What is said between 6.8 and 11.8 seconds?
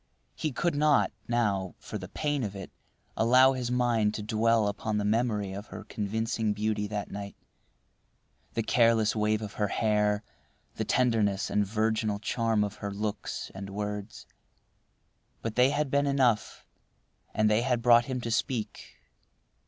that night—the careless wave of her hair, the tenderness and